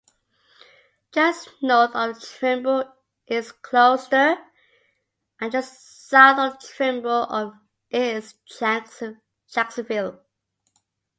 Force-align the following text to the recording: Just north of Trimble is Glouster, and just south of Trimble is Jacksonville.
Just 1.11 1.49
north 1.61 1.91
of 1.95 2.19
Trimble 2.19 2.91
is 3.27 3.51
Glouster, 3.51 4.35
and 5.39 5.51
just 5.51 6.07
south 6.07 6.39
of 6.39 6.59
Trimble 6.59 7.53
is 7.91 8.33
Jacksonville. 8.49 10.23